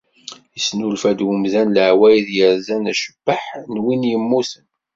[0.55, 4.65] Yesnulfa-d umdan leɛwayed yerzan acebbaḥ n win yemmuten.